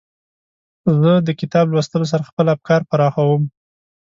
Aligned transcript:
زه 0.99 1.11
د 1.27 1.29
کتاب 1.39 1.65
لوستلو 1.73 2.09
سره 2.11 2.27
خپل 2.29 2.45
افکار 2.55 2.81
پراخوم. 2.89 3.43